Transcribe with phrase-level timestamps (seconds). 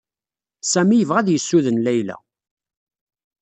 [0.71, 2.17] Sami yebɣa ad yessuden Layla.